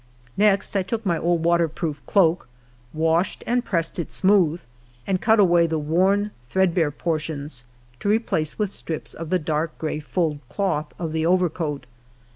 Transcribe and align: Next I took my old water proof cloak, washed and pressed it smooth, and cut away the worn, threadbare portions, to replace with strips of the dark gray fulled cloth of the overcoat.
Next 0.35 0.75
I 0.75 0.81
took 0.81 1.05
my 1.05 1.19
old 1.19 1.43
water 1.45 1.67
proof 1.67 2.03
cloak, 2.07 2.47
washed 2.91 3.43
and 3.45 3.63
pressed 3.63 3.99
it 3.99 4.11
smooth, 4.11 4.59
and 5.05 5.21
cut 5.21 5.39
away 5.39 5.67
the 5.67 5.77
worn, 5.77 6.31
threadbare 6.49 6.89
portions, 6.89 7.65
to 7.99 8.09
replace 8.09 8.57
with 8.57 8.71
strips 8.71 9.13
of 9.13 9.29
the 9.29 9.37
dark 9.37 9.77
gray 9.77 9.99
fulled 9.99 10.39
cloth 10.49 10.91
of 10.97 11.11
the 11.13 11.27
overcoat. 11.27 11.85